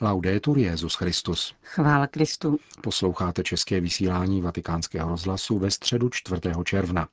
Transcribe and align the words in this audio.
Laudetur 0.00 0.58
Jezus 0.58 0.94
Christus. 0.94 1.54
Chvála 1.62 2.06
Kristu. 2.06 2.58
Posloucháte 2.82 3.42
české 3.42 3.80
vysílání 3.80 4.42
Vatikánského 4.42 5.08
rozhlasu 5.08 5.58
ve 5.58 5.70
středu 5.70 6.08
4. 6.08 6.40
června. 6.64 7.08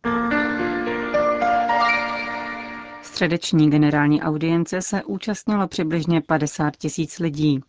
Středeční 3.02 3.70
generální 3.70 4.22
audience 4.22 4.82
se 4.82 5.04
účastnilo 5.04 5.68
přibližně 5.68 6.22
50 6.22 6.78
tisíc 6.78 7.20
lidí. 7.20 7.64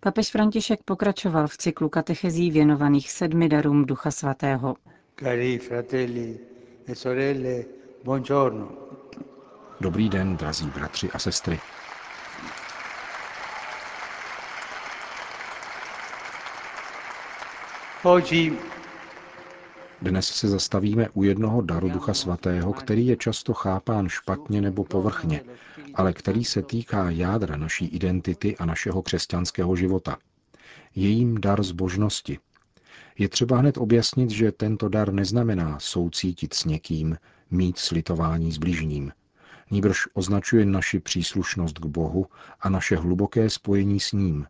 Papež 0.00 0.30
František 0.30 0.80
pokračoval 0.84 1.48
v 1.48 1.56
cyklu 1.56 1.88
katechezí 1.88 2.50
věnovaných 2.50 3.10
sedmi 3.10 3.48
darům 3.48 3.84
Ducha 3.84 4.10
Svatého. 4.10 4.76
Cari 5.20 5.58
fratelli 5.58 6.38
e 6.86 6.94
sorelle, 6.94 7.64
buongiorno. 8.04 8.68
Dobrý 9.80 10.08
den, 10.08 10.36
drazí 10.36 10.66
bratři 10.66 11.10
a 11.10 11.18
sestry. 11.18 11.60
Dnes 20.02 20.28
se 20.28 20.48
zastavíme 20.48 21.08
u 21.08 21.22
jednoho 21.22 21.62
daru 21.62 21.88
Ducha 21.88 22.14
Svatého, 22.14 22.72
který 22.72 23.06
je 23.06 23.16
často 23.16 23.54
chápán 23.54 24.08
špatně 24.08 24.60
nebo 24.60 24.84
povrchně, 24.84 25.42
ale 25.94 26.12
který 26.12 26.44
se 26.44 26.62
týká 26.62 27.10
jádra 27.10 27.56
naší 27.56 27.86
identity 27.86 28.56
a 28.56 28.66
našeho 28.66 29.02
křesťanského 29.02 29.76
života. 29.76 30.16
Je 30.94 31.38
dar 31.40 31.62
zbožnosti. 31.62 32.38
Je 33.18 33.28
třeba 33.28 33.58
hned 33.58 33.78
objasnit, 33.78 34.30
že 34.30 34.52
tento 34.52 34.88
dar 34.88 35.12
neznamená 35.12 35.78
soucítit 35.80 36.54
s 36.54 36.64
někým, 36.64 37.16
mít 37.50 37.78
slitování 37.78 38.52
s 38.52 38.58
bližním. 38.58 39.12
Níbrž 39.70 40.08
označuje 40.14 40.66
naši 40.66 41.00
příslušnost 41.00 41.78
k 41.78 41.86
Bohu 41.86 42.26
a 42.60 42.68
naše 42.68 42.96
hluboké 42.96 43.50
spojení 43.50 44.00
s 44.00 44.12
ním, 44.12 44.46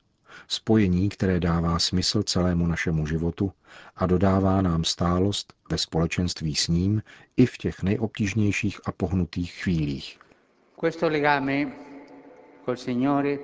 spojení, 0.48 1.08
které 1.08 1.40
dává 1.40 1.78
smysl 1.78 2.22
celému 2.22 2.66
našemu 2.66 3.06
životu 3.06 3.52
a 3.96 4.06
dodává 4.06 4.62
nám 4.62 4.84
stálost 4.84 5.52
ve 5.70 5.78
společenství 5.78 6.54
s 6.54 6.68
ním 6.68 7.02
i 7.37 7.46
v 7.46 7.59
těch 7.59 7.82
nejobtížnějších 7.82 8.80
a 8.87 8.93
pohnutých 8.93 9.52
chvílích. 9.52 10.18
questo 10.80 11.09
legame 11.09 11.66
col 12.65 12.76
Signore 12.76 13.38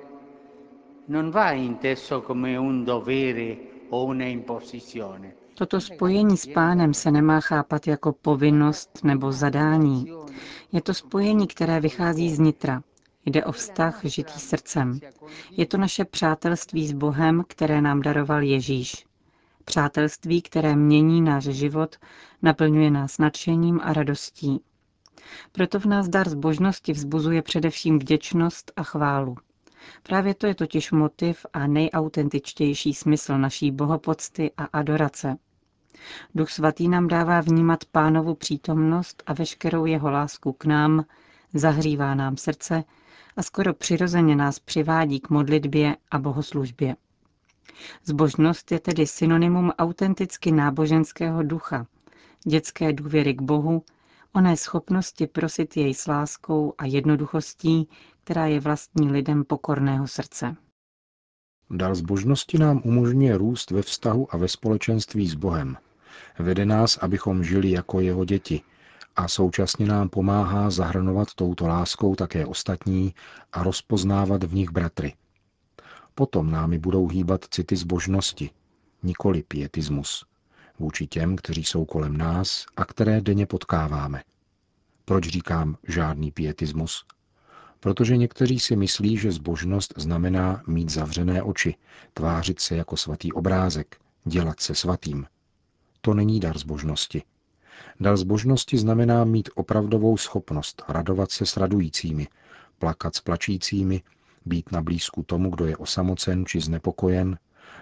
non 1.07 1.31
va 1.31 1.51
inteso 1.51 2.21
come 2.21 2.59
un 2.59 2.85
dovere 2.85 3.55
o 3.89 4.03
una 4.05 4.25
imposizione. 4.25 5.33
Toto 5.53 5.81
spojení 5.81 6.37
s 6.37 6.47
pánem 6.47 6.93
se 6.93 7.11
nemá 7.11 7.39
chápat 7.39 7.87
jako 7.87 8.13
povinnost 8.13 9.03
nebo 9.03 9.31
zadání. 9.31 10.05
Je 10.71 10.81
to 10.81 10.93
spojení, 10.93 11.47
které 11.47 11.79
vychází 11.79 12.29
z 12.35 12.39
nitra. 12.39 12.83
Jde 13.25 13.45
o 13.45 13.51
vztah 13.51 13.99
žitý 14.03 14.39
srdcem. 14.39 14.99
Je 15.51 15.65
to 15.65 15.77
naše 15.77 16.05
přátelství 16.05 16.87
s 16.87 16.93
Bohem, 16.93 17.43
které 17.47 17.81
nám 17.81 18.01
daroval 18.01 18.41
Ježíš. 18.41 19.05
Přátelství, 19.65 20.41
které 20.41 20.75
mění 20.75 21.21
náš 21.21 21.43
život, 21.43 21.95
naplňuje 22.41 22.91
nás 22.91 23.17
nadšením 23.17 23.79
a 23.83 23.93
radostí. 23.93 24.59
Proto 25.51 25.79
v 25.79 25.85
nás 25.85 26.09
dar 26.09 26.29
zbožnosti 26.29 26.93
vzbuzuje 26.93 27.41
především 27.41 27.99
vděčnost 27.99 28.71
a 28.75 28.83
chválu. 28.83 29.35
Právě 30.03 30.33
to 30.33 30.47
je 30.47 30.55
totiž 30.55 30.91
motiv 30.91 31.45
a 31.53 31.67
nejautentičtější 31.67 32.93
smysl 32.93 33.37
naší 33.37 33.71
bohopocty 33.71 34.51
a 34.57 34.63
adorace. 34.63 35.37
Duch 36.35 36.49
svatý 36.49 36.89
nám 36.89 37.07
dává 37.07 37.41
vnímat 37.41 37.85
pánovu 37.85 38.35
přítomnost 38.35 39.23
a 39.25 39.33
veškerou 39.33 39.85
jeho 39.85 40.11
lásku 40.11 40.53
k 40.53 40.65
nám, 40.65 41.05
zahřívá 41.53 42.15
nám 42.15 42.37
srdce 42.37 42.83
a 43.37 43.43
skoro 43.43 43.73
přirozeně 43.73 44.35
nás 44.35 44.59
přivádí 44.59 45.19
k 45.19 45.29
modlitbě 45.29 45.95
a 46.11 46.19
bohoslužbě. 46.19 46.95
Zbožnost 48.05 48.71
je 48.71 48.79
tedy 48.79 49.07
synonymum 49.07 49.69
autenticky 49.69 50.51
náboženského 50.51 51.43
ducha, 51.43 51.87
dětské 52.47 52.93
důvěry 52.93 53.33
k 53.33 53.41
Bohu, 53.41 53.83
oné 54.33 54.57
schopnosti 54.57 55.27
prosit 55.27 55.77
jej 55.77 55.93
s 55.93 56.07
láskou 56.07 56.73
a 56.77 56.85
jednoduchostí, 56.85 57.89
která 58.23 58.45
je 58.45 58.59
vlastní 58.59 59.11
lidem 59.11 59.43
pokorného 59.43 60.07
srdce. 60.07 60.55
Dar 61.69 61.95
zbožnosti 61.95 62.57
nám 62.57 62.81
umožňuje 62.83 63.37
růst 63.37 63.71
ve 63.71 63.81
vztahu 63.81 64.27
a 64.29 64.37
ve 64.37 64.47
společenství 64.47 65.27
s 65.27 65.35
Bohem. 65.35 65.77
Vede 66.39 66.65
nás, 66.65 66.97
abychom 66.97 67.43
žili 67.43 67.71
jako 67.71 67.99
jeho 67.99 68.25
děti 68.25 68.61
a 69.15 69.27
současně 69.27 69.85
nám 69.85 70.09
pomáhá 70.09 70.69
zahrnovat 70.69 71.33
touto 71.33 71.67
láskou 71.67 72.15
také 72.15 72.45
ostatní 72.45 73.13
a 73.51 73.63
rozpoznávat 73.63 74.43
v 74.43 74.53
nich 74.53 74.69
bratry. 74.69 75.13
Potom 76.15 76.51
námi 76.51 76.79
budou 76.79 77.07
hýbat 77.07 77.45
city 77.49 77.75
zbožnosti, 77.75 78.49
nikoli 79.03 79.43
pietismus, 79.43 80.25
vůči 80.79 81.07
těm, 81.07 81.35
kteří 81.35 81.63
jsou 81.63 81.85
kolem 81.85 82.17
nás 82.17 82.65
a 82.75 82.85
které 82.85 83.21
denně 83.21 83.45
potkáváme. 83.45 84.23
Proč 85.05 85.27
říkám 85.27 85.77
žádný 85.87 86.31
pietismus? 86.31 87.05
Protože 87.79 88.17
někteří 88.17 88.59
si 88.59 88.75
myslí, 88.75 89.17
že 89.17 89.31
zbožnost 89.31 89.93
znamená 89.97 90.63
mít 90.67 90.89
zavřené 90.89 91.43
oči, 91.43 91.75
tvářit 92.13 92.59
se 92.59 92.75
jako 92.75 92.97
svatý 92.97 93.33
obrázek, 93.33 93.97
dělat 94.25 94.59
se 94.59 94.75
svatým. 94.75 95.25
To 96.01 96.13
není 96.13 96.39
dar 96.39 96.57
zbožnosti. 96.57 97.23
Dar 97.99 98.17
zbožnosti 98.17 98.77
znamená 98.77 99.25
mít 99.25 99.49
opravdovou 99.55 100.17
schopnost 100.17 100.83
radovat 100.89 101.31
se 101.31 101.45
s 101.45 101.57
radujícími, 101.57 102.27
plakat 102.79 103.15
s 103.15 103.21
plačícími, 103.21 104.01
být 104.45 104.71
na 104.71 104.81
blízku 104.81 105.23
tomu, 105.23 105.49
kdo 105.49 105.65
je 105.65 105.77
osamocen 105.77 106.45
či 106.45 106.59
znepokojen, 106.59 107.37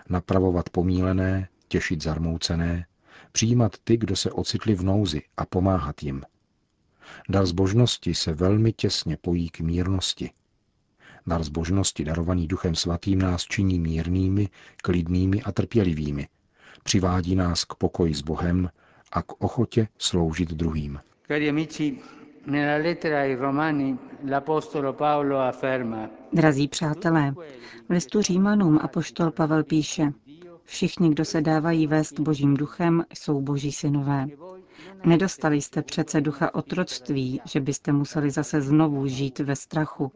napravovat 0.09 0.69
pomílené, 0.69 1.47
těšit 1.67 2.03
zarmoucené, 2.03 2.85
přijímat 3.31 3.75
ty, 3.83 3.97
kdo 3.97 4.15
se 4.15 4.31
ocitli 4.31 4.75
v 4.75 4.83
nouzi 4.83 5.21
a 5.37 5.45
pomáhat 5.45 6.03
jim. 6.03 6.23
Dar 7.29 7.45
zbožnosti 7.45 8.15
se 8.15 8.33
velmi 8.33 8.73
těsně 8.73 9.17
pojí 9.17 9.49
k 9.49 9.59
mírnosti. 9.59 10.31
Dar 11.27 11.43
zbožnosti 11.43 12.05
darovaný 12.05 12.47
Duchem 12.47 12.75
Svatým 12.75 13.19
nás 13.19 13.43
činí 13.43 13.79
mírnými, 13.79 14.49
klidnými 14.83 15.41
a 15.41 15.51
trpělivými. 15.51 16.27
Přivádí 16.83 17.35
nás 17.35 17.65
k 17.65 17.75
pokoji 17.75 18.15
s 18.15 18.21
Bohem 18.21 18.69
a 19.11 19.21
k 19.21 19.43
ochotě 19.43 19.87
sloužit 19.97 20.53
druhým. 20.53 20.99
Cari 21.27 21.49
amici, 21.49 21.97
nella 22.45 22.83
lettera 22.83 23.19
ai 23.19 23.35
Romani 23.35 23.97
l'Apostolo 24.29 24.93
Paolo 24.93 25.39
afferma 25.39 26.09
Drazí 26.33 26.67
přátelé, 26.67 27.33
v 27.89 27.89
listu 27.89 28.21
Římanům 28.21 28.79
apoštol 28.81 29.31
Pavel 29.31 29.63
píše, 29.63 30.13
všichni, 30.63 31.09
kdo 31.09 31.25
se 31.25 31.41
dávají 31.41 31.87
vést 31.87 32.19
božím 32.19 32.53
duchem, 32.53 33.05
jsou 33.13 33.41
boží 33.41 33.71
synové. 33.71 34.27
Nedostali 35.05 35.61
jste 35.61 35.81
přece 35.81 36.21
ducha 36.21 36.55
otroctví, 36.55 37.41
že 37.45 37.59
byste 37.59 37.91
museli 37.91 38.31
zase 38.31 38.61
znovu 38.61 39.07
žít 39.07 39.39
ve 39.39 39.55
strachu. 39.55 40.11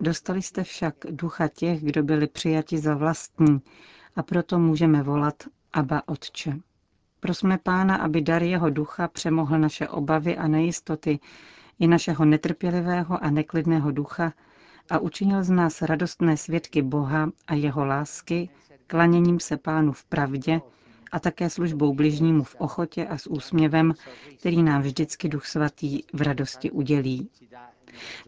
Dostali 0.00 0.42
jste 0.42 0.64
však 0.64 0.94
ducha 1.10 1.48
těch, 1.48 1.84
kdo 1.84 2.02
byli 2.02 2.26
přijati 2.26 2.78
za 2.78 2.94
vlastní, 2.94 3.60
a 4.16 4.22
proto 4.22 4.58
můžeme 4.58 5.02
volat 5.02 5.42
Aba 5.72 6.02
Otče. 6.08 6.58
Prosme 7.20 7.58
Pána, 7.58 7.96
aby 7.96 8.22
dar 8.22 8.42
jeho 8.42 8.70
ducha 8.70 9.08
přemohl 9.08 9.58
naše 9.58 9.88
obavy 9.88 10.36
a 10.36 10.48
nejistoty, 10.48 11.18
i 11.78 11.86
našeho 11.86 12.24
netrpělivého 12.24 13.24
a 13.24 13.30
neklidného 13.30 13.90
ducha 13.90 14.32
a 14.90 14.98
učinil 14.98 15.44
z 15.44 15.50
nás 15.50 15.82
radostné 15.82 16.36
svědky 16.36 16.82
Boha 16.82 17.30
a 17.46 17.54
jeho 17.54 17.84
lásky, 17.84 18.48
klaněním 18.86 19.40
se 19.40 19.56
Pánu 19.56 19.92
v 19.92 20.04
pravdě 20.04 20.60
a 21.12 21.20
také 21.20 21.50
službou 21.50 21.94
bližnímu 21.94 22.44
v 22.44 22.54
ochotě 22.54 23.06
a 23.06 23.18
s 23.18 23.26
úsměvem, 23.26 23.94
který 24.38 24.62
nám 24.62 24.82
vždycky 24.82 25.28
Duch 25.28 25.46
Svatý 25.46 26.02
v 26.12 26.22
radosti 26.22 26.70
udělí. 26.70 27.30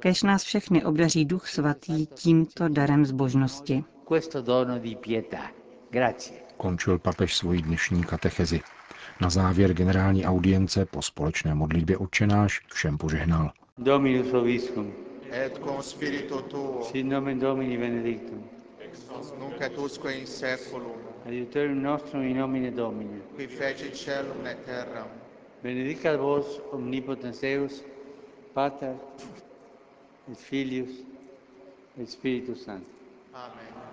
Kež 0.00 0.22
nás 0.22 0.42
všechny 0.42 0.84
obdaří 0.84 1.24
Duch 1.24 1.48
Svatý 1.48 2.06
tímto 2.06 2.68
darem 2.68 3.06
zbožnosti. 3.06 3.84
Končil 6.56 6.98
papež 6.98 7.36
svoji 7.36 7.62
dnešní 7.62 8.04
katechezi. 8.04 8.60
Na 9.20 9.30
závěr 9.30 9.74
generální 9.74 10.24
audience 10.26 10.86
po 10.86 11.02
společné 11.02 11.54
modlitbě 11.54 11.96
odčenáš 11.98 12.60
všem 12.72 12.98
požehnal. 12.98 13.50
Dominus 13.78 14.32
Obiscum, 14.32 14.92
et 15.32 15.58
cum 15.58 15.82
spiritu 15.82 16.42
tuo, 16.42 16.82
sit 16.82 17.06
nomen 17.06 17.38
Domini 17.38 17.78
benedictum, 17.78 18.44
ex 18.78 19.08
nunc 19.38 19.60
et 19.60 19.78
usque 19.78 20.12
in 20.12 20.26
seculum, 20.26 20.92
adiutorium 21.26 21.82
nostrum 21.82 22.22
in 22.22 22.36
nomine 22.38 22.70
Domini. 22.70 23.20
qui 23.36 23.46
feci 23.46 23.90
celum 23.94 24.46
et 24.46 24.64
terram, 24.64 25.06
Benedicat 25.62 26.16
vos 26.18 26.60
omnipotens 26.72 27.40
Deus, 27.40 27.82
Pater 28.54 28.94
et 30.32 30.38
Filius 30.38 30.90
et 32.00 32.08
Spiritus 32.10 32.64
Sanctus. 32.64 32.94
Amen. 33.34 33.89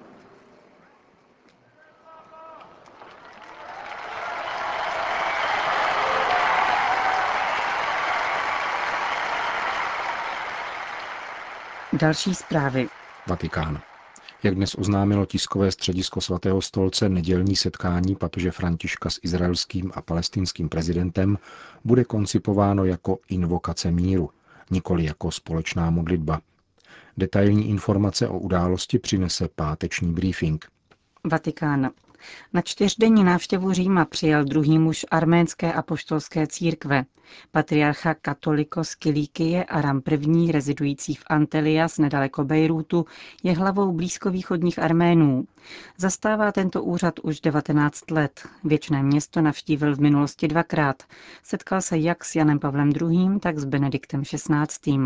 Další 11.99 12.35
zprávy. 12.35 12.87
Vatikán. 13.27 13.79
Jak 14.43 14.55
dnes 14.55 14.75
oznámilo 14.75 15.25
tiskové 15.25 15.71
středisko 15.71 16.21
svatého 16.21 16.61
stolce, 16.61 17.09
nedělní 17.09 17.55
setkání 17.55 18.15
papeže 18.15 18.51
Františka 18.51 19.09
s 19.09 19.19
izraelským 19.23 19.91
a 19.95 20.01
palestinským 20.01 20.69
prezidentem 20.69 21.37
bude 21.83 22.03
koncipováno 22.03 22.85
jako 22.85 23.17
invokace 23.29 23.91
míru, 23.91 24.29
nikoli 24.71 25.05
jako 25.05 25.31
společná 25.31 25.89
modlitba. 25.89 26.41
Detailní 27.17 27.69
informace 27.69 28.27
o 28.27 28.39
události 28.39 28.99
přinese 28.99 29.47
páteční 29.55 30.13
briefing. 30.13 30.65
Vatikán. 31.23 31.91
Na 32.53 32.61
čtyřdenní 32.61 33.23
návštěvu 33.23 33.73
Říma 33.73 34.05
přijel 34.05 34.45
druhý 34.45 34.79
muž 34.79 35.05
arménské 35.11 35.73
apoštolské 35.73 36.47
církve, 36.47 37.05
patriarcha 37.51 38.13
Katolikos 38.13 38.95
Kilikie 38.95 39.63
Aram 39.65 40.01
I, 40.37 40.51
rezidující 40.51 41.15
v 41.15 41.23
Antelias 41.27 41.97
nedaleko 41.97 42.43
Bejrútu, 42.43 43.05
je 43.43 43.53
hlavou 43.53 43.91
blízkovýchodních 43.91 44.79
Arménů. 44.79 45.47
Zastává 45.97 46.51
tento 46.51 46.83
úřad 46.83 47.19
už 47.19 47.41
19 47.41 48.11
let. 48.11 48.47
Věčné 48.63 49.03
město 49.03 49.41
navštívil 49.41 49.95
v 49.95 49.99
minulosti 49.99 50.47
dvakrát. 50.47 51.03
Setkal 51.43 51.81
se 51.81 51.97
jak 51.97 52.25
s 52.25 52.35
Janem 52.35 52.59
Pavlem 52.59 52.89
II., 53.01 53.39
tak 53.39 53.59
s 53.59 53.65
Benediktem 53.65 54.23
XVI. 54.23 54.97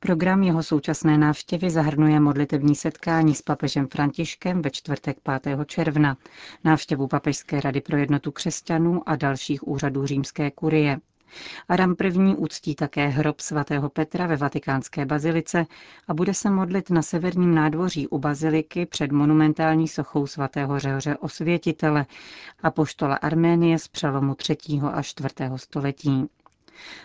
Program 0.00 0.42
jeho 0.42 0.62
současné 0.62 1.18
návštěvy 1.18 1.70
zahrnuje 1.70 2.20
modlitevní 2.20 2.74
setkání 2.74 3.34
s 3.34 3.42
papežem 3.42 3.88
Františkem 3.88 4.62
ve 4.62 4.70
čtvrtek 4.70 5.16
5. 5.42 5.58
června, 5.66 6.16
návštěvu 6.64 7.08
Papežské 7.08 7.60
rady 7.60 7.80
pro 7.80 7.96
jednotu 7.96 8.32
křesťanů 8.32 9.08
a 9.08 9.16
dalších 9.16 9.68
úřadů 9.68 10.06
římské 10.06 10.50
kurie. 10.50 10.98
Adam 11.68 11.94
I. 12.00 12.34
uctí 12.36 12.74
také 12.74 13.08
hrob 13.08 13.40
svatého 13.40 13.90
Petra 13.90 14.26
ve 14.26 14.36
vatikánské 14.36 15.06
bazilice 15.06 15.66
a 16.08 16.14
bude 16.14 16.34
se 16.34 16.50
modlit 16.50 16.90
na 16.90 17.02
severním 17.02 17.54
nádvoří 17.54 18.08
u 18.08 18.18
baziliky 18.18 18.86
před 18.86 19.12
monumentální 19.12 19.88
sochou 19.88 20.26
svatého 20.26 20.78
Řehoře 20.78 21.16
Osvětitele 21.16 22.06
a 22.62 22.70
poštola 22.70 23.16
Arménie 23.16 23.78
z 23.78 23.88
přelomu 23.88 24.34
3. 24.34 24.56
a 24.92 25.02
4. 25.02 25.34
století. 25.56 26.28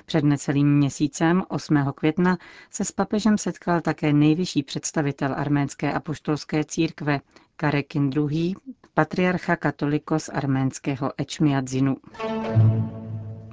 Před 0.05 0.23
necelým 0.23 0.77
měsícem, 0.77 1.43
8. 1.47 1.91
května, 1.95 2.37
se 2.71 2.85
s 2.85 2.91
papežem 2.91 3.37
setkal 3.37 3.81
také 3.81 4.13
nejvyšší 4.13 4.63
představitel 4.63 5.33
arménské 5.37 5.93
apoštolské 5.93 6.63
církve, 6.63 7.19
Karekin 7.55 8.09
II., 8.15 8.55
patriarcha 8.93 9.55
katolikos 9.55 10.29
arménského 10.29 11.11
Ečmiadzinu. 11.17 11.97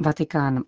Vatikán. 0.01 0.63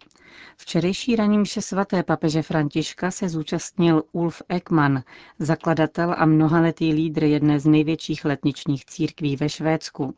Včerejší 0.56 1.16
raní 1.16 1.38
mše 1.38 1.62
svaté 1.62 2.02
papeže 2.02 2.42
Františka 2.42 3.10
se 3.10 3.28
zúčastnil 3.28 4.02
Ulf 4.12 4.42
Ekman, 4.48 5.02
zakladatel 5.38 6.14
a 6.18 6.26
mnohaletý 6.26 6.92
lídr 6.92 7.24
jedné 7.24 7.60
z 7.60 7.66
největších 7.66 8.24
letničních 8.24 8.84
církví 8.84 9.36
ve 9.36 9.48
Švédsku. 9.48 10.14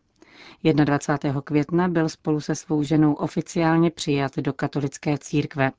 21. 0.75 1.41
května 1.41 1.89
byl 1.89 2.09
spolu 2.09 2.41
se 2.41 2.55
svou 2.55 2.83
ženou 2.83 3.13
oficiálně 3.13 3.91
přijat 3.91 4.37
do 4.37 4.53
katolické 4.53 5.19
církve. 5.19 5.73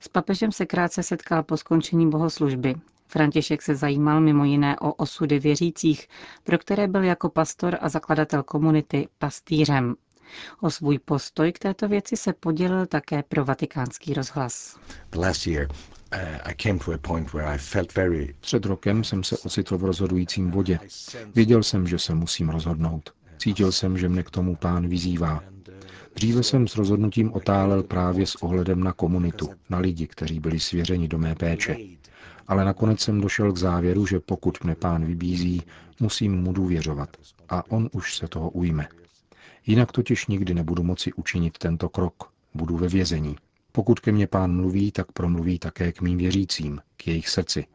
S 0.00 0.08
papežem 0.08 0.52
se 0.52 0.66
krátce 0.66 1.02
setkal 1.02 1.42
po 1.42 1.56
skončení 1.56 2.10
bohoslužby. 2.10 2.74
František 3.06 3.62
se 3.62 3.74
zajímal 3.74 4.20
mimo 4.20 4.44
jiné 4.44 4.78
o 4.78 4.92
osudy 4.92 5.38
věřících, 5.38 6.08
pro 6.44 6.58
které 6.58 6.88
byl 6.88 7.04
jako 7.04 7.28
pastor 7.28 7.78
a 7.80 7.88
zakladatel 7.88 8.42
komunity 8.42 9.08
pastýřem. 9.18 9.94
O 10.60 10.70
svůj 10.70 10.98
postoj 10.98 11.52
k 11.52 11.58
této 11.58 11.88
věci 11.88 12.16
se 12.16 12.32
podělil 12.32 12.86
také 12.86 13.22
pro 13.22 13.44
vatikánský 13.44 14.14
rozhlas. 14.14 14.78
Před 18.40 18.66
rokem 18.66 19.04
jsem 19.04 19.24
se 19.24 19.38
ocitl 19.38 19.78
v 19.78 19.84
rozhodujícím 19.84 20.50
bodě. 20.50 20.78
Věděl 21.34 21.62
jsem, 21.62 21.86
že 21.86 21.98
se 21.98 22.14
musím 22.14 22.48
rozhodnout. 22.48 23.10
Cítil 23.40 23.72
jsem, 23.72 23.98
že 23.98 24.08
mne 24.08 24.22
k 24.22 24.30
tomu 24.30 24.56
pán 24.56 24.88
vyzývá. 24.88 25.44
Dříve 26.14 26.42
jsem 26.42 26.68
s 26.68 26.76
rozhodnutím 26.76 27.32
otálel 27.32 27.82
právě 27.82 28.26
s 28.26 28.34
ohledem 28.34 28.84
na 28.84 28.92
komunitu, 28.92 29.48
na 29.70 29.78
lidi, 29.78 30.06
kteří 30.06 30.40
byli 30.40 30.60
svěřeni 30.60 31.08
do 31.08 31.18
mé 31.18 31.34
péče. 31.34 31.76
Ale 32.48 32.64
nakonec 32.64 33.00
jsem 33.00 33.20
došel 33.20 33.52
k 33.52 33.56
závěru, 33.56 34.06
že 34.06 34.20
pokud 34.20 34.64
mne 34.64 34.74
pán 34.74 35.04
vybízí, 35.04 35.62
musím 36.00 36.42
mu 36.42 36.52
důvěřovat. 36.52 37.16
A 37.48 37.70
on 37.70 37.88
už 37.92 38.16
se 38.16 38.28
toho 38.28 38.50
ujme. 38.50 38.88
Jinak 39.66 39.92
totiž 39.92 40.26
nikdy 40.26 40.54
nebudu 40.54 40.82
moci 40.82 41.12
učinit 41.12 41.58
tento 41.58 41.88
krok. 41.88 42.32
Budu 42.54 42.76
ve 42.76 42.88
vězení. 42.88 43.36
Pokud 43.72 44.00
ke 44.00 44.12
mně 44.12 44.26
pán 44.26 44.56
mluví, 44.56 44.92
tak 44.92 45.12
promluví 45.12 45.58
také 45.58 45.92
k 45.92 46.00
mým 46.00 46.18
věřícím, 46.18 46.80
k 46.96 47.06
jejich 47.06 47.28
srdci. 47.28 47.66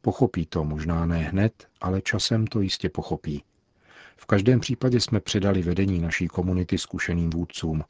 Pochopí 0.00 0.46
to 0.46 0.64
možná 0.64 1.06
ne 1.06 1.18
hned, 1.18 1.66
ale 1.80 2.00
časem 2.02 2.46
to 2.46 2.60
jistě 2.60 2.88
pochopí. 2.88 3.42
V 4.22 4.26
každém 4.26 4.60
případě 4.60 5.00
jsme 5.00 5.20
předali 5.20 5.62
vedení 5.62 5.98
naší 5.98 6.28
komunity 6.28 6.78
zkušeným 6.78 7.30
vůdcům. 7.30 7.84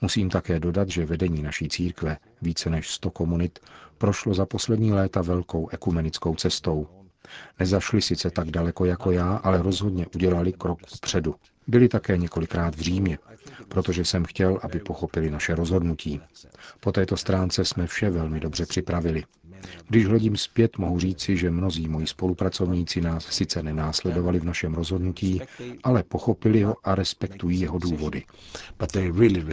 Musím 0.00 0.30
také 0.30 0.60
dodat, 0.60 0.88
že 0.88 1.06
vedení 1.06 1.42
naší 1.42 1.68
církve, 1.68 2.16
více 2.42 2.70
než 2.70 2.90
100 2.90 3.10
komunit, 3.10 3.58
prošlo 3.98 4.34
za 4.34 4.46
poslední 4.46 4.92
léta 4.92 5.22
velkou 5.22 5.68
ekumenickou 5.68 6.34
cestou. 6.34 6.86
Nezašli 7.58 8.02
sice 8.02 8.30
tak 8.30 8.50
daleko 8.50 8.84
jako 8.84 9.10
já, 9.10 9.36
ale 9.36 9.62
rozhodně 9.62 10.06
udělali 10.14 10.52
krok 10.52 10.78
vpředu. 10.86 11.34
Byli 11.66 11.88
také 11.88 12.16
několikrát 12.18 12.74
v 12.74 12.80
Římě, 12.80 13.18
protože 13.68 14.04
jsem 14.04 14.24
chtěl, 14.24 14.58
aby 14.62 14.78
pochopili 14.78 15.30
naše 15.30 15.54
rozhodnutí. 15.54 16.20
Po 16.80 16.92
této 16.92 17.16
stránce 17.16 17.64
jsme 17.64 17.86
vše 17.86 18.10
velmi 18.10 18.40
dobře 18.40 18.66
připravili. 18.66 19.24
Když 19.88 20.06
hledím 20.06 20.36
zpět, 20.36 20.78
mohu 20.78 20.98
říci, 20.98 21.36
že 21.36 21.50
mnozí 21.50 21.88
moji 21.88 22.06
spolupracovníci 22.06 23.00
nás 23.00 23.26
sice 23.26 23.62
nenásledovali 23.62 24.40
v 24.40 24.44
našem 24.44 24.74
rozhodnutí, 24.74 25.40
ale 25.82 26.02
pochopili 26.02 26.62
ho 26.62 26.76
a 26.84 26.94
respektují 26.94 27.60
jeho 27.60 27.78
důvody. 27.78 28.24
Uh, 28.76 29.50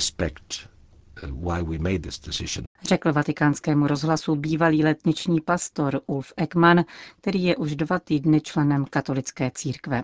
Řekl 2.84 3.14
vatikánskému 3.14 3.88
rozhlasu 3.88 4.36
bývalý 4.36 4.84
letniční 4.84 5.42
pastor 5.42 6.02
Ulf 6.06 6.34
Ekman, 6.38 6.86
který 7.22 7.44
je 7.44 7.56
už 7.56 7.76
dva 7.76 8.00
týdny 8.00 8.42
členem 8.42 8.86
katolické 8.86 9.52
církve. 9.56 10.04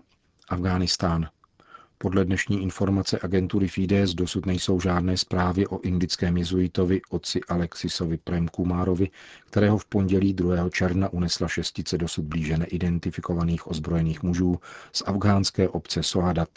Afghánistán. 0.50 1.28
Podle 1.98 2.26
dnešní 2.26 2.64
informace 2.64 3.20
agentury 3.24 3.68
Fides 3.68 4.14
dosud 4.14 4.46
nejsou 4.46 4.80
žádné 4.80 5.18
zprávy 5.18 5.68
o 5.68 5.82
indickém 5.82 6.38
jezuitovi 6.38 7.02
otci 7.10 7.42
Alexisovi 7.44 8.18
Premkumárovi, 8.18 9.10
kterého 9.46 9.78
v 9.78 9.86
pondělí 9.86 10.34
2. 10.34 10.70
června 10.70 11.14
unesla 11.14 11.48
šestice 11.48 11.98
dosud 11.98 12.26
blíže 12.26 12.58
neidentifikovaných 12.58 13.68
ozbrojených 13.68 14.24
mužů 14.24 14.60
z 14.94 15.04
afgánské 15.06 15.70
obce 15.70 16.04
Sohadat. 16.04 16.50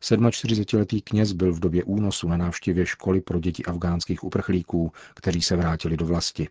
47-letý 0.00 1.02
kněz 1.02 1.32
byl 1.32 1.52
v 1.52 1.60
době 1.60 1.84
únosu 1.84 2.28
na 2.28 2.36
návštěvě 2.36 2.86
školy 2.86 3.20
pro 3.20 3.40
děti 3.40 3.64
afgánských 3.64 4.24
uprchlíků, 4.24 4.92
kteří 5.14 5.42
se 5.42 5.56
vrátili 5.56 5.96
do 5.96 6.06
vlasti. 6.06 6.48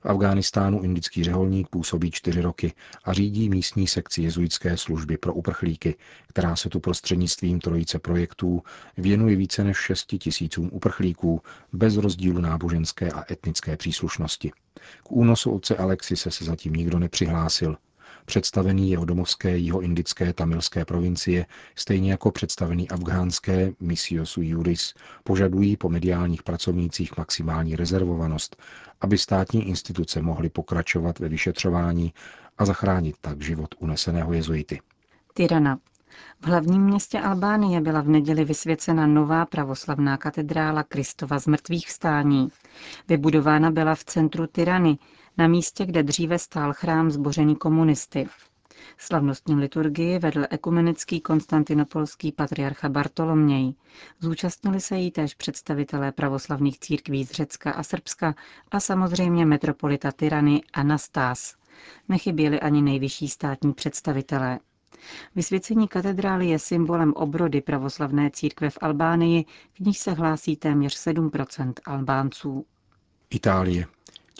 V 0.00 0.06
Afghánistánu 0.06 0.82
indický 0.82 1.24
řeholník 1.24 1.68
působí 1.68 2.10
čtyři 2.10 2.40
roky 2.40 2.72
a 3.04 3.12
řídí 3.12 3.48
místní 3.48 3.86
sekci 3.86 4.22
jezuitské 4.22 4.76
služby 4.76 5.16
pro 5.16 5.34
uprchlíky, 5.34 5.96
která 6.28 6.56
se 6.56 6.68
tu 6.68 6.80
prostřednictvím 6.80 7.60
trojice 7.60 7.98
projektů 7.98 8.62
věnuje 8.96 9.36
více 9.36 9.64
než 9.64 9.76
šesti 9.76 10.18
tisícům 10.18 10.68
uprchlíků 10.72 11.42
bez 11.72 11.96
rozdílu 11.96 12.40
náboženské 12.40 13.10
a 13.12 13.32
etnické 13.32 13.76
příslušnosti. 13.76 14.52
K 15.02 15.12
únosu 15.12 15.50
otce 15.50 15.76
Alexise 15.76 16.30
se 16.30 16.44
zatím 16.44 16.72
nikdo 16.72 16.98
nepřihlásil. 16.98 17.76
Představený 18.28 18.90
jeho 18.90 19.04
domovské 19.04 19.56
jihoindické 19.56 20.32
tamilské 20.32 20.84
provincie, 20.84 21.46
stejně 21.74 22.10
jako 22.10 22.30
představený 22.30 22.88
afgánské 22.90 23.72
Missiosu 23.80 24.42
Juris, 24.42 24.94
požadují 25.24 25.76
po 25.76 25.88
mediálních 25.88 26.42
pracovnících 26.42 27.16
maximální 27.16 27.76
rezervovanost, 27.76 28.56
aby 29.00 29.18
státní 29.18 29.68
instituce 29.68 30.22
mohly 30.22 30.48
pokračovat 30.48 31.18
ve 31.18 31.28
vyšetřování 31.28 32.12
a 32.58 32.64
zachránit 32.64 33.16
tak 33.20 33.42
život 33.42 33.74
uneseného 33.78 34.32
jezuity. 34.32 34.80
Tirana. 35.34 35.78
V 36.40 36.46
hlavním 36.46 36.82
městě 36.82 37.20
Albánie 37.20 37.80
byla 37.80 38.00
v 38.00 38.08
neděli 38.08 38.44
vysvěcena 38.44 39.06
nová 39.06 39.46
pravoslavná 39.46 40.16
katedrála 40.16 40.82
Kristova 40.82 41.38
z 41.38 41.46
mrtvých 41.46 41.86
vstání. 41.86 42.48
Vybudována 43.08 43.70
byla 43.70 43.94
v 43.94 44.04
centru 44.04 44.46
Tyrany, 44.46 44.98
na 45.38 45.48
místě, 45.48 45.86
kde 45.86 46.02
dříve 46.02 46.38
stál 46.38 46.72
chrám 46.72 47.10
zbořený 47.10 47.56
komunisty. 47.56 48.28
Slavnostní 48.98 49.54
liturgii 49.54 50.18
vedl 50.18 50.44
ekumenický 50.50 51.20
konstantinopolský 51.20 52.32
patriarcha 52.32 52.88
Bartoloměj. 52.88 53.74
Zúčastnili 54.20 54.80
se 54.80 54.96
jí 54.96 55.10
též 55.10 55.34
představitelé 55.34 56.12
pravoslavných 56.12 56.80
církví 56.80 57.24
z 57.24 57.30
Řecka 57.30 57.70
a 57.72 57.82
Srbska 57.82 58.34
a 58.70 58.80
samozřejmě 58.80 59.46
metropolita 59.46 60.12
Tyrany 60.12 60.62
Anastás. 60.72 61.54
Nechyběli 62.08 62.60
ani 62.60 62.82
nejvyšší 62.82 63.28
státní 63.28 63.72
představitelé. 63.72 64.58
Vysvěcení 65.34 65.88
katedrály 65.88 66.46
je 66.48 66.58
symbolem 66.58 67.12
obrody 67.12 67.60
pravoslavné 67.60 68.30
církve 68.30 68.70
v 68.70 68.78
Albánii, 68.80 69.44
v 69.74 69.80
níž 69.80 69.98
se 69.98 70.12
hlásí 70.12 70.56
téměř 70.56 71.06
7% 71.06 71.72
Albánců. 71.84 72.66
Itálie. 73.30 73.86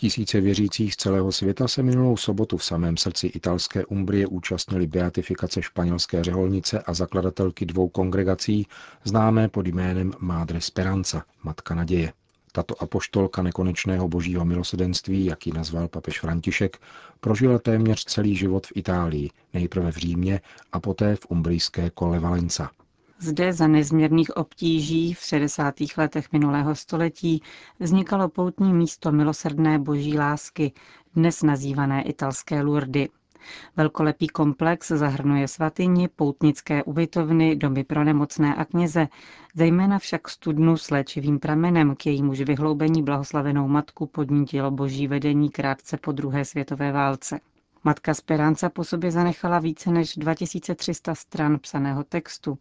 Tisíce 0.01 0.41
věřících 0.41 0.93
z 0.93 0.97
celého 0.97 1.31
světa 1.31 1.67
se 1.67 1.83
minulou 1.83 2.17
sobotu 2.17 2.57
v 2.57 2.63
samém 2.63 2.97
srdci 2.97 3.27
italské 3.27 3.85
Umbrie 3.85 4.27
účastnili 4.27 4.87
beatifikace 4.87 5.61
španělské 5.61 6.23
řeholnice 6.23 6.81
a 6.81 6.93
zakladatelky 6.93 7.65
dvou 7.65 7.89
kongregací, 7.89 8.67
známé 9.03 9.47
pod 9.47 9.67
jménem 9.67 10.13
Madre 10.19 10.61
Speranza, 10.61 11.23
Matka 11.43 11.75
naděje. 11.75 12.13
Tato 12.51 12.83
apoštolka 12.83 13.43
nekonečného 13.43 14.07
božího 14.07 14.45
milosedenství, 14.45 15.25
jak 15.25 15.47
ji 15.47 15.53
nazval 15.53 15.87
papež 15.87 16.19
František, 16.19 16.77
prožila 17.19 17.59
téměř 17.59 18.05
celý 18.05 18.35
život 18.35 18.67
v 18.67 18.71
Itálii, 18.75 19.29
nejprve 19.53 19.91
v 19.91 19.97
Římě 19.97 20.41
a 20.71 20.79
poté 20.79 21.15
v 21.15 21.25
umbrijské 21.29 21.91
Colle 21.99 22.19
Valenza. 22.19 22.69
Zde 23.21 23.53
za 23.53 23.67
nezměrných 23.67 24.37
obtíží 24.37 25.13
v 25.13 25.19
60. 25.19 25.75
letech 25.97 26.31
minulého 26.31 26.75
století 26.75 27.41
vznikalo 27.79 28.29
poutní 28.29 28.73
místo 28.73 29.11
milosrdné 29.11 29.79
boží 29.79 30.17
lásky, 30.17 30.71
dnes 31.15 31.43
nazývané 31.43 32.03
italské 32.03 32.61
Lourdy. 32.61 33.09
Velkolepý 33.77 34.27
komplex 34.27 34.87
zahrnuje 34.87 35.47
svatyni, 35.47 36.07
poutnické 36.07 36.83
ubytovny, 36.83 37.55
domy 37.55 37.83
pro 37.83 38.03
nemocné 38.03 38.55
a 38.55 38.65
kněze, 38.65 39.07
zejména 39.55 39.99
však 39.99 40.29
studnu 40.29 40.77
s 40.77 40.89
léčivým 40.89 41.39
pramenem, 41.39 41.95
k 41.95 42.05
jejímuž 42.05 42.41
vyhloubení 42.41 43.03
blahoslavenou 43.03 43.67
matku 43.67 44.05
podnítilo 44.07 44.71
boží 44.71 45.07
vedení 45.07 45.49
krátce 45.49 45.97
po 45.97 46.11
druhé 46.11 46.45
světové 46.45 46.91
válce. 46.91 47.39
Matka 47.83 48.13
Speranza 48.13 48.69
po 48.69 48.83
sobě 48.83 49.11
zanechala 49.11 49.59
více 49.59 49.91
než 49.91 50.15
2300 50.17 51.15
stran 51.15 51.59
psaného 51.59 52.03
textu, 52.03 52.59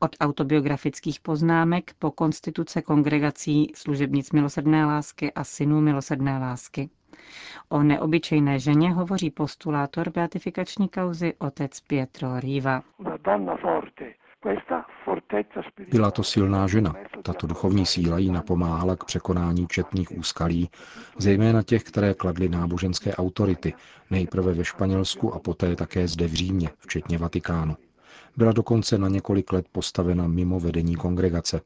od 0.00 0.16
autobiografických 0.20 1.20
poznámek 1.20 1.94
po 1.98 2.10
konstituce 2.10 2.82
kongregací 2.82 3.72
služebnic 3.74 4.32
milosrdné 4.32 4.86
lásky 4.86 5.32
a 5.32 5.44
synů 5.44 5.80
milosrdné 5.80 6.38
lásky. 6.38 6.90
O 7.68 7.82
neobyčejné 7.82 8.58
ženě 8.58 8.92
hovoří 8.92 9.30
postulátor 9.30 10.10
beatifikační 10.10 10.88
kauzy 10.88 11.34
otec 11.38 11.80
Pietro 11.80 12.40
Riva. 12.40 12.82
Byla 15.92 16.10
to 16.10 16.22
silná 16.22 16.66
žena. 16.66 16.94
Tato 17.22 17.46
duchovní 17.46 17.86
síla 17.86 18.18
jí 18.18 18.30
napomáhala 18.30 18.96
k 18.96 19.04
překonání 19.04 19.66
četných 19.66 20.18
úskalí, 20.18 20.70
zejména 21.18 21.62
těch, 21.62 21.82
které 21.84 22.14
kladly 22.14 22.48
náboženské 22.48 23.14
autority, 23.14 23.74
nejprve 24.10 24.54
ve 24.54 24.64
Španělsku 24.64 25.34
a 25.34 25.38
poté 25.38 25.76
také 25.76 26.08
zde 26.08 26.26
v 26.26 26.32
Římě, 26.32 26.70
včetně 26.78 27.18
Vatikánu. 27.18 27.76
Byla 28.36 28.52
dokonce 28.52 28.98
na 28.98 29.08
několik 29.08 29.52
let 29.52 29.66
postavena 29.72 30.26
mimo 30.26 30.60
vedení 30.60 30.96
kongregace. 30.96 31.60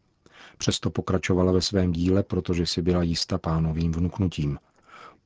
Přesto 0.59 0.90
pokračovala 0.90 1.52
ve 1.52 1.61
svém 1.61 1.93
díle, 1.93 2.23
protože 2.23 2.66
si 2.66 2.83
byla 2.83 3.02
jista 3.02 3.38
pánovým 3.38 3.93
vnuknutím. 3.93 4.59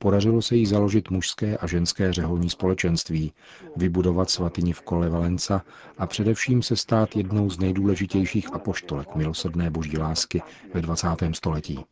Podařilo 0.01 0.41
se 0.41 0.55
jí 0.55 0.65
založit 0.65 1.09
mužské 1.09 1.57
a 1.57 1.67
ženské 1.67 2.13
řeholní 2.13 2.49
společenství, 2.49 3.33
vybudovat 3.75 4.29
svatyni 4.29 4.73
v 4.73 4.81
kole 4.81 5.09
Valenca 5.09 5.61
a 5.97 6.07
především 6.07 6.61
se 6.61 6.75
stát 6.75 7.15
jednou 7.15 7.49
z 7.49 7.59
nejdůležitějších 7.59 8.53
apoštolek 8.53 9.15
milosrdné 9.15 9.69
boží 9.69 9.97
lásky 9.97 10.41
ve 10.73 10.81
20. 10.81 11.07
století. 11.31 11.85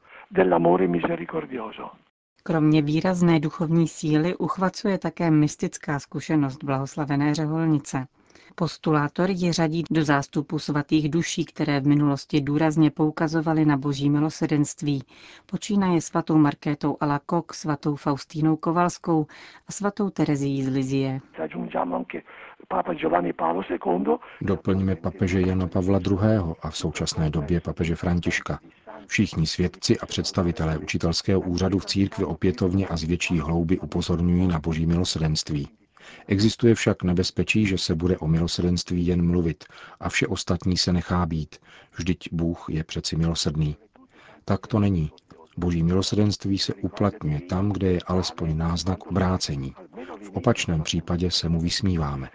Kromě 2.44 2.82
výrazné 2.82 3.40
duchovní 3.40 3.88
síly 3.88 4.36
uchvacuje 4.36 4.98
také 4.98 5.32
mystická 5.32 6.00
zkušenost 6.00 6.64
blahoslavené 6.64 7.36
řeholnice. 7.36 8.08
Postulátor 8.60 9.30
ji 9.30 9.52
řadí 9.52 9.84
do 9.92 10.04
zástupu 10.04 10.60
svatých 10.60 11.10
duší, 11.10 11.46
které 11.46 11.80
v 11.80 11.88
minulosti 11.88 12.42
důrazně 12.42 12.92
poukazovaly 12.92 13.66
na 13.66 13.78
boží 13.78 14.10
milosedenství. 14.10 15.04
Počínaje 15.46 16.02
svatou 16.02 16.38
Markétou 16.38 16.98
Alakok, 17.00 17.54
svatou 17.54 17.96
Faustínou 17.96 18.56
Kovalskou 18.56 19.28
a 19.68 19.72
svatou 19.72 20.10
Terezí 20.10 20.64
z 20.64 20.68
Lizie. 20.68 21.20
Doplňme 24.42 24.96
papeže 24.96 25.42
Jana 25.42 25.68
Pavla 25.68 26.00
II. 26.00 26.18
a 26.62 26.70
v 26.70 26.78
současné 26.78 27.30
době 27.30 27.62
papeže 27.62 27.96
Františka. 27.96 28.60
Všichni 29.08 29.48
svědci 29.48 30.00
a 30.00 30.06
představitelé 30.06 30.78
učitelského 30.78 31.42
úřadu 31.42 31.80
v 31.80 31.86
církvi 31.86 32.26
opětovně 32.26 32.88
a 32.88 32.98
z 32.98 33.04
větší 33.04 33.40
hlouby 33.40 33.80
upozorňují 33.80 34.48
na 34.48 34.60
boží 34.60 34.86
milosedenství. 34.86 35.68
Existuje 36.28 36.76
však 36.76 37.04
nebezpečí, 37.04 37.66
že 37.66 37.78
se 37.78 37.96
bude 37.96 38.18
o 38.18 38.28
milosedenství 38.28 39.08
jen 39.08 39.26
mluvit 39.26 39.64
a 40.00 40.10
vše 40.10 40.28
ostatní 40.28 40.78
se 40.78 40.94
nechá 40.94 41.26
být. 41.26 41.56
Vždyť 41.98 42.30
Bůh 42.32 42.66
je 42.70 42.84
přeci 42.84 43.16
milosrdný. 43.16 43.76
Tak 44.46 44.68
to 44.68 44.80
není. 44.80 45.12
Boží 45.58 45.84
milosedenství 45.84 46.58
se 46.58 46.74
uplatňuje 46.74 47.42
tam, 47.42 47.70
kde 47.72 47.92
je 47.92 48.00
alespoň 48.08 48.58
náznak 48.58 49.08
obrácení. 49.08 49.76
V 50.22 50.30
opačném 50.34 50.82
případě 50.82 51.32
se 51.32 51.50
mu 51.50 51.60
vysmíváme. 51.62 52.30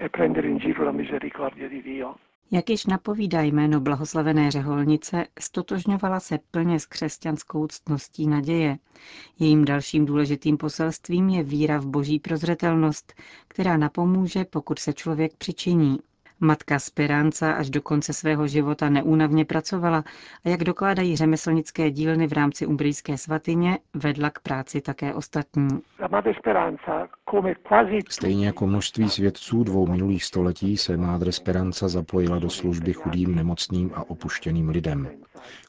Jak 2.55 2.71
již 2.71 2.87
napovídá 2.87 3.43
jméno 3.43 3.81
blahoslavené 3.81 4.51
řeholnice, 4.51 5.27
stotožňovala 5.41 6.21
se 6.21 6.39
plně 6.51 6.81
s 6.81 6.87
křesťanskou 6.87 7.67
ctností 7.67 8.27
naděje. 8.27 8.79
Jejím 9.39 9.65
dalším 9.65 10.07
důležitým 10.07 10.57
poselstvím 10.57 11.29
je 11.29 11.43
víra 11.43 11.79
v 11.79 11.87
boží 11.87 12.19
prozřetelnost, 12.21 13.13
která 13.49 13.77
napomůže, 13.77 14.45
pokud 14.45 14.79
se 14.79 14.93
člověk 14.93 15.37
přičiní. 15.37 15.99
Matka 16.45 16.79
Speranca 16.79 17.53
až 17.53 17.71
do 17.71 17.83
konce 17.83 18.13
svého 18.13 18.47
života 18.47 18.89
neúnavně 18.89 19.45
pracovala 19.45 20.05
a 20.45 20.49
jak 20.49 20.65
dokládají 20.65 21.17
řemeslnické 21.17 21.91
dílny 21.91 22.27
v 22.27 22.33
rámci 22.33 22.67
umbrijské 22.67 23.19
svatyně, 23.19 23.79
vedla 23.95 24.31
k 24.31 24.39
práci 24.41 24.81
také 24.81 25.15
ostatní. 25.15 25.69
Stejně 28.09 28.47
jako 28.47 28.67
množství 28.67 29.09
svědců 29.09 29.65
dvou 29.65 29.87
minulých 29.87 30.25
století 30.25 30.77
se 30.77 30.97
Madre 30.97 31.33
Speranza 31.33 31.89
zapojila 31.89 32.39
do 32.39 32.51
služby 32.51 32.93
chudým, 32.93 33.35
nemocným 33.35 33.91
a 33.95 34.11
opuštěným 34.11 34.69
lidem. 34.69 35.09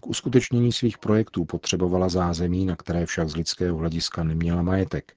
K 0.01 0.07
uskutečnění 0.07 0.71
svých 0.71 0.97
projektů 0.97 1.45
potřebovala 1.45 2.09
zázemí, 2.09 2.65
na 2.65 2.75
které 2.75 3.05
však 3.05 3.29
z 3.29 3.35
lidského 3.35 3.77
hlediska 3.77 4.23
neměla 4.23 4.61
majetek. 4.61 5.13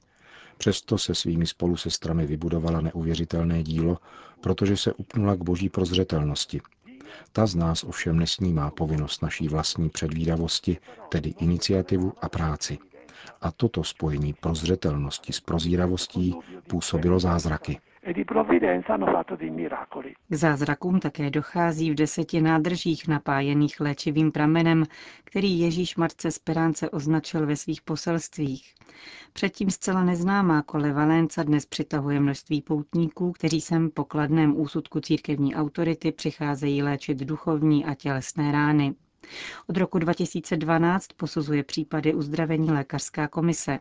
Přesto 0.58 0.98
se 0.98 1.14
svými 1.14 1.46
spolusestrami 1.46 2.26
vybudovala 2.26 2.80
neuvěřitelné 2.80 3.62
dílo, 3.62 3.98
protože 4.40 4.76
se 4.76 4.92
upnula 4.92 5.34
k 5.36 5.42
boží 5.42 5.68
prozřetelnosti. 5.68 6.60
Ta 7.32 7.46
z 7.46 7.54
nás 7.54 7.84
ovšem 7.84 8.18
nesnímá 8.18 8.70
povinnost 8.70 9.22
naší 9.22 9.48
vlastní 9.48 9.88
předvídavosti, 9.88 10.76
tedy 11.08 11.34
iniciativu 11.38 12.12
a 12.22 12.28
práci. 12.28 12.78
A 13.40 13.50
toto 13.52 13.84
spojení 13.84 14.32
prozřetelnosti 14.32 15.32
s 15.32 15.40
prozíravostí 15.40 16.34
působilo 16.68 17.20
zázraky. 17.20 17.78
K 20.28 20.34
zázrakům 20.34 21.00
také 21.00 21.30
dochází 21.30 21.90
v 21.90 21.94
deseti 21.94 22.40
nádržích 22.40 23.08
napájených 23.08 23.80
léčivým 23.80 24.32
pramenem, 24.32 24.84
který 25.24 25.58
Ježíš 25.60 25.96
Marce 25.96 26.30
Speránce 26.30 26.90
označil 26.90 27.46
ve 27.46 27.56
svých 27.56 27.82
poselstvích. 27.82 28.74
Předtím 29.32 29.70
zcela 29.70 30.04
neznámá 30.04 30.62
kole 30.62 30.92
Valénca 30.92 31.42
dnes 31.42 31.66
přitahuje 31.66 32.20
množství 32.20 32.62
poutníků, 32.62 33.32
kteří 33.32 33.60
sem 33.60 33.90
po 33.90 34.04
kladném 34.04 34.60
úsudku 34.60 35.00
církevní 35.00 35.54
autority 35.54 36.12
přicházejí 36.12 36.82
léčit 36.82 37.18
duchovní 37.18 37.84
a 37.84 37.94
tělesné 37.94 38.52
rány. 38.52 38.94
Od 39.66 39.76
roku 39.76 39.98
2012 39.98 41.08
posuzuje 41.16 41.62
případy 41.64 42.14
uzdravení 42.14 42.70
lékařská 42.70 43.28
komise. 43.28 43.78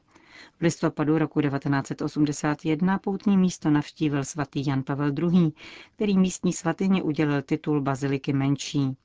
V 0.58 0.62
listopadu 0.62 1.18
roku 1.18 1.42
1981 1.42 3.00
poutní 3.00 3.38
místo 3.38 3.70
navštívil 3.70 4.24
svatý 4.24 4.68
Jan 4.68 4.84
Pavel 4.84 5.12
II., 5.20 5.52
který 5.96 6.18
místní 6.18 6.54
svatyni 6.54 7.02
udělil 7.02 7.42
titul 7.42 7.82
Baziliky 7.82 8.34
menší. 8.34 8.98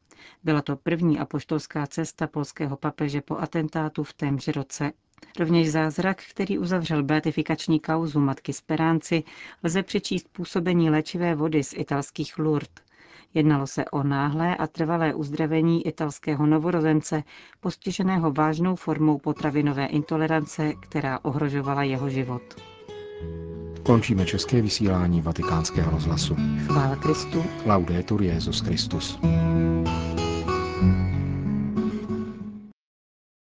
Byla 0.44 0.62
to 0.62 0.76
první 0.76 1.18
apoštolská 1.18 1.86
cesta 1.86 2.26
polského 2.26 2.76
papeže 2.76 3.20
po 3.20 3.36
atentátu 3.38 4.04
v 4.04 4.12
témž 4.12 4.48
roce. 4.48 4.92
Rovněž 5.38 5.70
zázrak, 5.70 6.22
který 6.30 6.58
uzavřel 6.58 7.02
beatifikační 7.02 7.80
kauzu 7.80 8.20
matky 8.20 8.52
Speránci, 8.52 9.22
lze 9.62 9.82
přečíst 9.82 10.28
působení 10.32 10.90
léčivé 10.90 11.34
vody 11.34 11.64
z 11.64 11.72
italských 11.76 12.38
Lourdes. 12.38 12.89
Jednalo 13.34 13.66
se 13.66 13.84
o 13.84 14.02
náhlé 14.02 14.56
a 14.56 14.66
trvalé 14.66 15.14
uzdravení 15.14 15.86
italského 15.86 16.46
novorozence, 16.46 17.22
postiženého 17.60 18.32
vážnou 18.32 18.76
formou 18.76 19.18
potravinové 19.18 19.86
intolerance, 19.86 20.72
která 20.80 21.18
ohrožovala 21.22 21.82
jeho 21.82 22.10
život. 22.10 22.42
Končíme 23.82 24.26
české 24.26 24.62
vysílání 24.62 25.20
vatikánského 25.20 25.90
rozhlasu. 25.90 26.36
Chvála 26.66 26.96
Kristu. 26.96 27.44
Laudetur 27.66 28.22
Jezus 28.22 28.60
Christus. 28.60 29.18